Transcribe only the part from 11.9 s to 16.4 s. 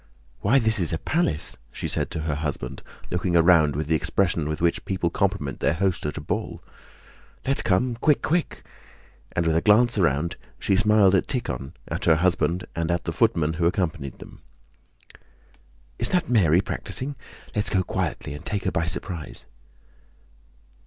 her husband, and at the footman who accompanied them. "Is that